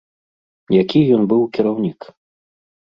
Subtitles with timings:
[0.81, 2.11] Які ён быў кіраўнік?